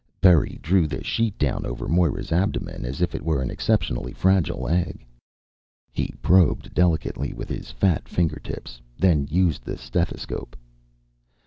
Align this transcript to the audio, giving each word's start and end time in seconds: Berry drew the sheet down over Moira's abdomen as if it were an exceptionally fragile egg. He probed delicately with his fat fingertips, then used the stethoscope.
Berry 0.19 0.57
drew 0.63 0.87
the 0.87 1.03
sheet 1.03 1.37
down 1.37 1.63
over 1.63 1.87
Moira's 1.87 2.31
abdomen 2.31 2.85
as 2.85 3.01
if 3.03 3.13
it 3.13 3.21
were 3.21 3.39
an 3.39 3.51
exceptionally 3.51 4.11
fragile 4.13 4.67
egg. 4.67 5.05
He 5.91 6.11
probed 6.23 6.73
delicately 6.73 7.33
with 7.33 7.49
his 7.49 7.69
fat 7.69 8.09
fingertips, 8.09 8.81
then 8.97 9.27
used 9.29 9.63
the 9.63 9.77
stethoscope. 9.77 10.55